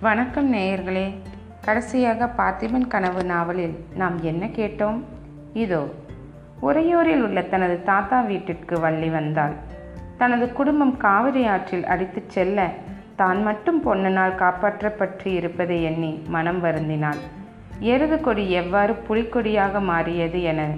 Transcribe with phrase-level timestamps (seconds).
[0.00, 1.14] வணக்கம் நேயர்களே.
[1.64, 4.98] கடைசியாக பார்த்திபன் கனவு நாவலில் நாம் என்ன கேட்டோம்?
[5.52, 5.80] இதோ
[6.62, 9.54] உறையூரில் உள்ள தனது தாத்தா வீட்டிற்கு வள்ளி வந்தாள்.
[10.18, 12.68] தனது குடும்பம் காவிரி ஆற்றில் அடித்துச் செல்ல
[13.16, 17.18] தான் மட்டும் பொன்னனால் காப்பாற்றப்பட்டு இருப்பதை எண்ணி மனம் வருந்தினாள்.
[17.80, 20.68] எருது கொடி எவ்வாறு புலிக்கொடியாக மாறியது என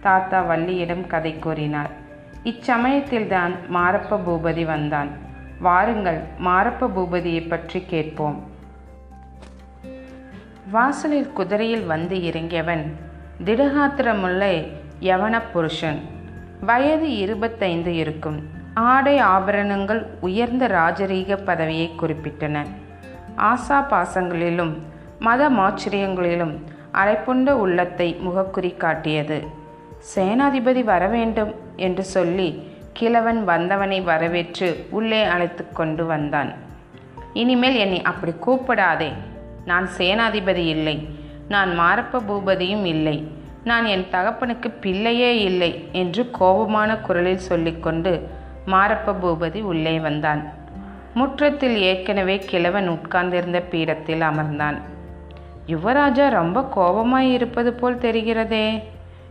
[0.00, 1.90] தாத்தா வள்ளியிடம் கதை கூறினார்.
[2.44, 5.08] இச்சமயத்தில்தான் மாரப்ப பூபதி வந்தான்.
[5.60, 8.58] வாருங்கள் மாரப்ப பூபதியை பற்றி கேட்போம்.
[10.70, 12.82] வாசலில் குதிரையில் வந்து இறங்கியவன்
[13.44, 14.42] திடகாத்திரமுள்ள
[15.00, 16.00] யவன புருஷன்.
[16.60, 18.38] வயது இருபத்தைந்து இருக்கும்.
[18.74, 22.66] ஆடை ஆபரணங்கள் உயர்ந்த ராஜரீக பதவியை குறிப்பிட்டன.
[23.36, 24.72] ஆசா பாசங்களிலும்
[25.18, 26.54] மத மாச்சரியங்களிலும்
[26.94, 29.44] அரைப்புண்ட உள்ளத்தை முகக்குறி காட்டியது.
[30.14, 32.48] சேனாதிபதி வரவேண்டும் என்று சொல்லி
[32.92, 36.52] கிழவன் வந்தவனை வரவேற்று உள்ளே அழைத்து கொண்டு வந்தான்.
[37.32, 39.12] இனிமேல் என்னை அப்படி கூப்பிடாதே.
[39.64, 41.08] நான் சேனாதிபதி இல்லை.
[41.48, 43.30] நான் மாரப்ப பூபதியும் இல்லை.
[43.64, 48.28] நான் என் தகப்பனுக்கு பிள்ளையே இல்லை என்று கோபமான குரலில் சொல்லிக்கொண்டு
[48.66, 50.52] மாரப்ப பூபதி உள்ளே வந்தான்.
[51.14, 54.80] முற்றத்தில் ஏற்கனவே கிழவன் உட்கார்ந்திருந்த பீடத்தில் அமர்ந்தான்.
[55.66, 58.82] யுவராஜா ரொம்ப கோபமாய் இருப்பது போல் தெரிகிறதே.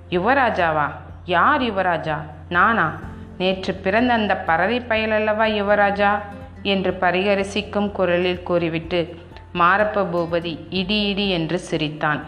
[0.09, 0.91] யுவராஜாவா?
[1.25, 2.15] யார் யுவராஜா?
[2.49, 2.99] நானா?
[3.37, 6.19] நேற்று பிறந்த அந்த பறவை பயலல்லவா யுவராஜா?
[6.63, 9.17] என்று பரிகரிசிக்கும் குரலில் கூறிவிட்டு
[9.53, 12.25] மாரப்ப பூபதி இடி இடி என்று சிரித்தான்.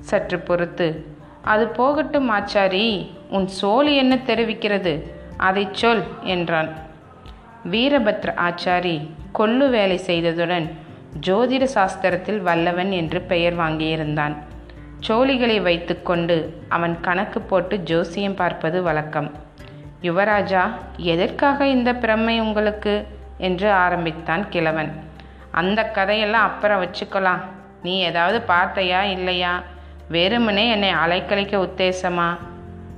[0.00, 1.06] சற்று பொறுத்து
[1.42, 5.10] அது போகட்டும் ஆச்சாரி உன் சோழி என்ன தெரிவிக்கிறது?
[5.36, 6.68] அதை சொல் என்றான்.
[7.70, 10.70] வீரபத்ர ஆச்சாரி கொள்ளு வேலை செய்ததுடன்
[11.26, 14.36] ஜோதிட சாஸ்திரத்தில் வல்லவன் என்று பெயர் வாங்கியிருந்தான்.
[15.08, 19.32] சோழிகளை வைத்துக்கொண்டு அவன் கணக்கு போட்டு ஜோசியம் பார்ப்பது வழக்கம்.
[20.02, 23.06] யுவராஜா எதற்காக இந்த பிரமை உங்களுக்கு?
[23.38, 25.08] என்று ஆரம்பித்தான் கிழவன்.
[25.50, 27.40] அந்த கதையெல்லாம் அப்புறம் வச்சுக்கலாம்.
[27.82, 29.62] நீ ஏதாவது பார்த்தையா இல்லையா?
[30.08, 32.36] வெறுமனே என்னை அலைக்கழிக்க உத்தேசமா?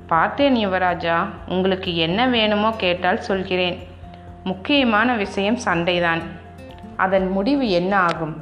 [0.07, 3.87] பார்த்தேன் யுவராஜா உங்களுக்கு என்ன வேணுமோ கேட்டால் சொல்கிறேன்.
[4.45, 6.23] முக்கியமான விஷயம் சண்டைதான்.
[6.97, 8.37] அதன் முடிவு என்ன ஆகும்?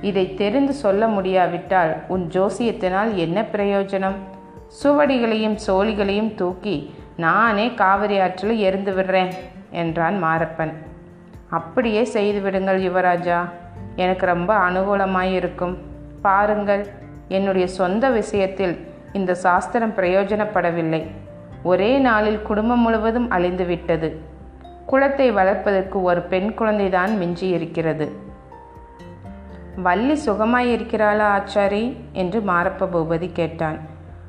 [0.00, 4.14] இதை தெரிந்து சொல்ல முடியாவிட்டால் உன் ஜோசியத்தினால் என்ன பிரயோஜனம்?
[4.82, 9.32] சுவடிகளையும் சோழிகளையும் தூக்கி நானே காவிரி ஆற்றில் எரிந்து விடுறேன்
[9.70, 10.72] என்றான் மாரப்பன்.
[11.50, 13.48] அப்படியே செய்து விடுங்கள் யுவராஜா.
[13.96, 15.76] எனக்கு ரொம்ப அனுகூலமாயிருக்கும்.
[16.22, 16.86] பாருங்கள்
[17.28, 21.06] என்னுடைய சொந்த விஷயத்தில் இந்த சாஸ்திரம் பிரயோஜனப்படவில்லை.
[21.62, 24.16] ஒரே நாளில் குடும்பம் முழுவதும் அழிந்துவிட்டது.
[24.86, 28.30] குளத்தை வளர்ப்பதற்கு ஒரு பெண் குழந்தைதான் மிஞ்சி இருக்கிறது
[29.76, 31.96] வள்ளி சுகமாயிருக்கிறாளா ஆச்சாரி?
[32.12, 33.78] என்று மாரப்ப பூபதி கேட்டான்.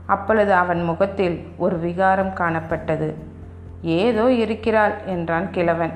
[0.06, 3.14] அப்பொழுது அவன் முகத்தில் ஒரு விகாரம் காணப்பட்டது.
[3.82, 5.92] ஏதோ இருக்கிறாள் என்றான் கிழவன்.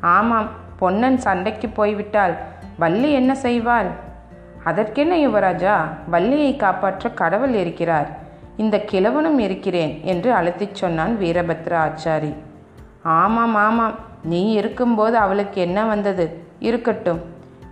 [0.00, 2.34] ஆமாம் பொன்னன் சண்டைக்கு போய்விட்டால்
[2.78, 3.86] வள்ளி என்ன செய்வாள்?
[4.64, 5.76] அதற்கென்ன யுவராஜா?
[6.08, 8.08] வள்ளியை காப்பாற்ற கடவுள் இருக்கிறார்.
[8.56, 12.34] இந்த கிழவனும் இருக்கிறேன் என்று அழுத்திச் சொன்னான் வீரபத்ர ஆச்சாரி.
[13.02, 13.98] ஆமாம் ஆமாம்.
[14.22, 16.42] நீ இருக்கும்போது அவளுக்கு என்ன வந்தது?
[16.58, 17.20] இருக்கட்டும்.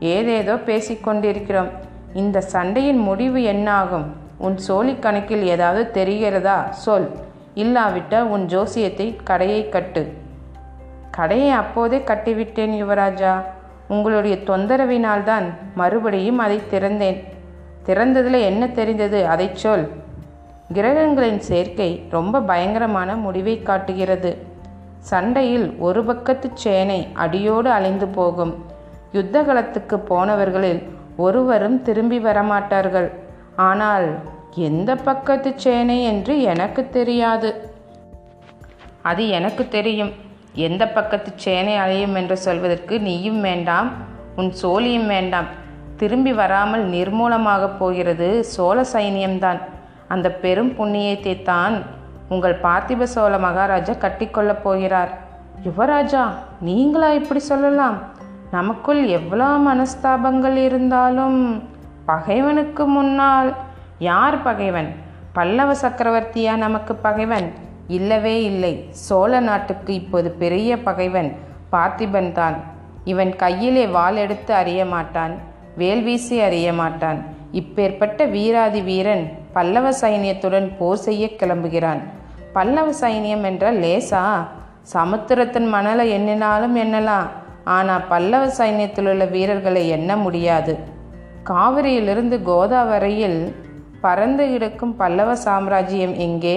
[0.00, 1.70] ஏதேதோ பேசிக்கொண்டிருக்கிறோம்
[2.14, 4.14] இந்த சண்டையின் முடிவு என்னாகும்?
[4.36, 6.68] உன் சோழி கணக்கில் ஏதாவது தெரிகிறதா?
[6.68, 7.10] சொல்.
[7.54, 10.12] இல்லாவிட்டால் உன் ஜோசியத்தை கடையை கட்டு.
[11.10, 13.42] கடையை அப்போதே கட்டிவிட்டேன் யுவராஜா.
[13.88, 17.24] உங்களுடைய தொந்தரவினால்தான் மறுபடியும் அதை திறந்தேன்.
[17.86, 19.26] திறந்ததில் என்ன தெரிந்தது?
[19.26, 19.90] அதை சொல்.
[20.72, 24.36] கிரகங்களின் சேர்க்கை ரொம்ப பயங்கரமான முடிவை காட்டுகிறது.
[24.98, 28.64] சண்டையில் ஒரு பக்கத்து சேனை அடியோடு அழிந்து போகும்.
[29.12, 30.82] யுத்த களத்துக்கு போனவர்களில்
[31.16, 33.10] ஒருவரும் திரும்பி வரமாட்டார்கள்.
[33.56, 34.18] ஆனால்
[34.54, 37.70] எந்த பக்கத்து சேனை என்று எனக்கு தெரியாது.
[39.02, 40.12] அது எனக்கு தெரியும்.
[40.56, 43.90] எந்த பக்கத்து சேனை அலையும் என்று சொல்வதற்கு நீயும் வேண்டாம்
[44.36, 45.46] உன் சோழியும் வேண்டாம்.
[45.96, 49.60] திரும்பி வராமல் நிர்மூலமாகப் போகிறது சோழ சைனியம்தான்.
[50.08, 51.82] அந்த பெரும் புண்ணியத்தை தான்
[52.28, 55.12] உங்கள் பார்த்திப சோழ மகாராஜா கட்டிக்கொள்ளப் போகிறார்.
[55.64, 56.22] யுவராஜா
[56.60, 57.98] நீங்களா இப்படி சொல்லலாம்?
[58.50, 61.62] நமக்குள் எவ்வளோ மனஸ்தாபங்கள் இருந்தாலும்
[62.04, 63.54] பகைவனுக்கு முன்னால்
[63.98, 64.94] யார் பகைவன்?
[65.32, 67.52] பல்லவ சக்கரவர்த்தியா நமக்கு பகைவன்?
[67.86, 68.72] இல்லவே இல்லை.
[68.90, 71.30] சோழ நாட்டுக்கு இப்போது பெரிய பகைவன்
[71.72, 72.56] பார்த்திபன் தான்.
[73.04, 75.34] இவன் கையிலே வாள் எடுத்து அறிய மாட்டான்
[75.76, 77.18] வேல் வீசி அறிய மாட்டான்.
[77.52, 82.00] இப்பேற்பட்ட வீராதி வீரன் பல்லவ சைனியத்துடன் போர் செய்ய கிளம்புகிறான்.
[82.52, 84.22] பல்லவ சைனியம் என்றால் லேசா?
[84.94, 87.28] சமுத்திரத்தின் மணலை எண்ணினாலும் எண்ணலாம்.
[87.64, 90.74] ஆனால் பல்லவ சைன்யத்தில் உள்ள வீரர்களை எண்ண முடியாது.
[91.44, 93.40] காவிரியிலிருந்து கோதாவரியில்
[94.00, 96.56] பறந்து கிடக்கும் பல்லவ சாம்ராஜ்யம் எங்கே?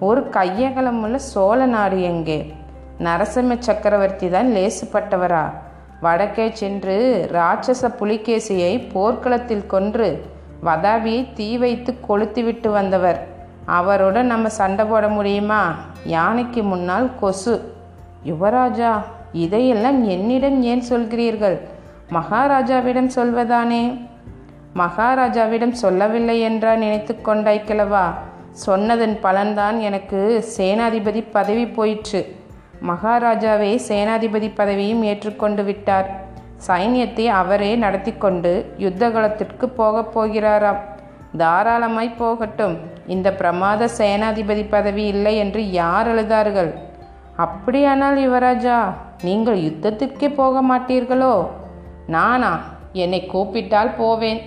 [0.00, 2.54] ஒரு கையகலமுள்ள சோழ நாடு எங்கே?
[2.98, 5.52] நரசிம்ம சக்கரவர்த்தி தான் லேசுப்பட்டவரா.
[6.00, 10.30] வடக்கே சென்று ராட்சச புலிகேசியை போர்க்களத்தில் கொன்று
[10.64, 13.26] வதாவியை தீ வைத்து கொளுத்திவிட்டு வந்தவர்.
[13.64, 15.74] அவருடன் நம்ம சண்டை போட முடியுமா?
[16.04, 17.74] யானைக்கு முன்னால் கொசு.
[18.24, 19.02] யுவராஜா
[19.32, 21.60] இதையெல்லாம் என்னிடம் ஏன் சொல்கிறீர்கள்?
[22.12, 24.00] மகாராஜாவிடம் சொல்வதானே?
[24.76, 28.06] மகாராஜாவிடம் சொல்லவில்லை என்றா நினைத்து கொண்டாய் கிழவா?
[28.66, 32.20] சொன்னதன் பலன்தான் எனக்கு சேனாதிபதி பதவி போயிற்று.
[32.88, 36.08] மகாராஜாவே சேனாதிபதி பதவியும் ஏற்றுக்கொண்டு விட்டார்.
[36.66, 40.80] சைன்யத்தை அவரே நடத்தி கொண்டு யுத்தகலத்திற்கு போகப் போகிறாராம்.
[41.36, 42.78] தாராளமாய் போகட்டும்.
[43.06, 46.72] இந்த பிரமாத சேனாதிபதி பதவி இல்லை என்று யார் அழுதார்கள்?
[47.36, 48.78] அப்படியானால் யுவராஜா
[49.22, 51.46] நீங்கள் யுத்தத்திற்கே போக மாட்டீர்களோ?
[52.06, 52.58] நானா
[52.92, 54.40] என்னை கூப்பிட்டால் போவேன்.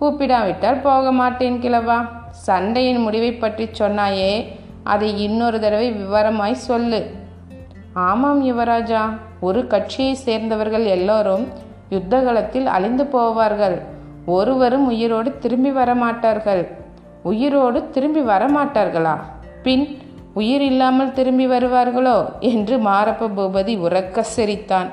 [0.00, 1.98] கூப்பிடாவிட்டால் போக மாட்டேன் கிழவா.
[2.30, 4.46] சண்டையின் முடிவை பற்றி சொன்னாயே
[4.82, 7.10] அதை இன்னொரு தடவை விவரமாய் சொல்லு.
[7.92, 9.02] ஆமாம் யுவராஜா
[9.40, 11.46] ஒரு கட்சியை சேர்ந்தவர்கள் எல்லோரும்
[11.90, 13.82] யுத்தகலத்தில் அழிந்து போவார்கள்.
[14.26, 16.68] ஒருவரும் உயிரோடு திரும்பி வரமாட்டார்கள்.
[17.22, 19.16] உயிரோடு திரும்பி வரமாட்டார்களா?
[19.62, 19.98] பின்
[20.34, 24.90] உயிர் இல்லாமல் திரும்பி வருவார்களோ என்று மாரப்ப பூபதி உறக்க சிரித்தான்.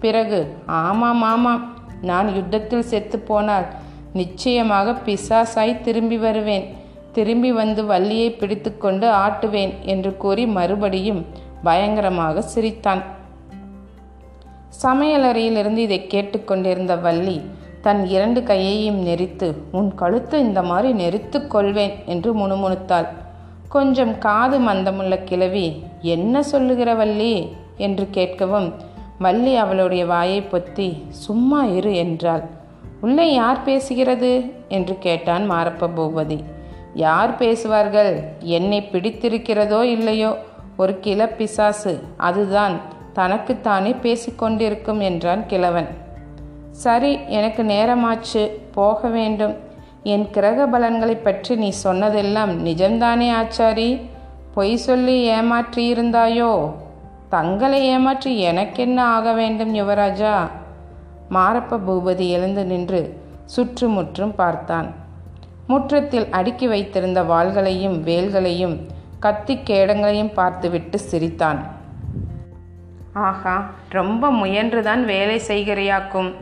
[0.00, 3.66] பிறகு ஆமாம் ஆமாம் நான் யுத்தத்தில் செத்து போனால்
[4.12, 6.66] நிச்சயமாக பிசாசாய் திரும்பி வருவேன்.
[7.12, 11.26] திரும்பி வந்து வள்ளியை பிடித்துக்கொண்டு ஆட்டுவேன் என்று கூறி மறுபடியும்
[11.62, 13.02] பயங்கரமாக சிரித்தான்.
[14.82, 17.40] சமையலறையிலிருந்து இதை கேட்டுக்கொண்டிருந்த வள்ளி
[17.80, 23.08] தன் இரண்டு கையையும் நெரித்து உன் கழுத்தை இந்த மாதிரி நெரித்து கொள்வேன் என்று முணுமுணுத்தாள்.
[23.68, 25.66] கொஞ்சம் காது மந்தமுள்ள கிழவி
[26.14, 27.34] என்ன சொல்லுகிற வள்ளி
[27.76, 28.68] என்று கேட்கவும்
[29.18, 32.44] வள்ளி அவளுடைய வாயை பொத்தி சும்மா இரு என்றாள்.
[33.02, 34.52] உள்ளே யார் பேசுகிறது?
[34.68, 36.38] என்று கேட்டான் மாரப்ப பூபதி.
[36.94, 38.12] யார் பேசுவார்கள்?
[38.38, 40.38] என்னை பிடித்திருக்கிறதோ இல்லையோ?
[40.76, 42.80] ஒரு கிளப்பிசாசு அதுதான்
[43.12, 45.88] தனக்குத்தானே பேசிக்கொண்டிருக்கும் என்றான் கிழவன்.
[46.70, 48.50] சரி எனக்கு நேரமாச்சு.
[48.74, 49.56] போக வேண்டும்.
[50.02, 54.00] என் கிரக பலன்களை பற்றி நீ சொன்னதெல்லாம் நிஜம்தானே ஆச்சாரி?
[54.54, 56.72] பொய் சொல்லி ஏமாற்றியிருந்தாயோ?
[57.28, 60.34] தங்களை ஏமாற்றி எனக்கென்ன ஆக வேண்டும் யுவராஜா?
[61.34, 64.94] மாரப்ப பூபதி எழுந்து நின்று சுற்றுமுற்றும் பார்த்தான்.
[65.66, 68.86] முற்றத்தில் அடுக்கி வைத்திருந்த வாள்களையும் வேல்களையும்
[69.20, 71.66] கத்தி கேடங்களையும் பார்த்துவிட்டு சிரித்தான்.
[73.12, 76.34] ஆஹா ரொம்ப முயன்றுதான் வேலை செய்கிறியாக்கும்.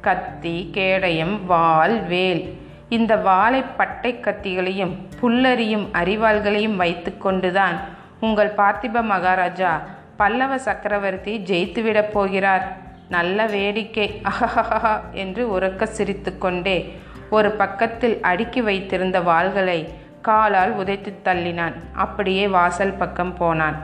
[0.00, 2.58] கத்தி கேடயம் வாள் வேல்.
[2.88, 7.78] இந்த வாளை பட்டை கத்திகளையும் புல்லரியும் அரிவாள்களையும் வைத்து கொண்டுதான்
[8.20, 9.80] உங்கள் பார்த்திப மகாராஜா
[10.16, 12.87] பல்லவ சக்கரவர்த்தி ஜெயித்துவிடப் போகிறார்.
[13.08, 14.20] நல்ல வேடிக்கை.
[14.24, 16.92] அஹஹஹா என்று உறக்க சிரித்துக்கொண்டே
[17.30, 19.88] ஒரு பக்கத்தில் அடுக்கி வைத்திருந்த வாள்களை
[20.22, 21.74] காலால் உதைத்து தள்ளினான்.
[21.92, 23.76] அப்படியே வாசல் பக்கம் போனான்.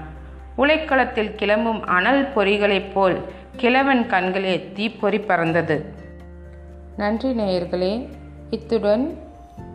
[0.59, 3.23] உலைக்களத்தில் கிளம்பும் அனல் பொறிகளைப் போல்
[3.57, 5.95] கிழவன் கண்களே தீப்பொறி பறந்தது.
[6.97, 8.09] நன்றி நேயர்களே
[8.51, 9.19] இத்துடன்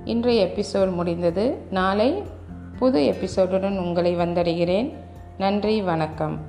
[0.03, 1.57] இன்றைய எபிசோட் முடிந்தது.
[1.69, 2.23] நாளை
[2.79, 4.93] புது எபிசோடுடன் உங்களை வந்தடைகிறேன்.
[5.37, 6.39] நன்றி வணக்கம்.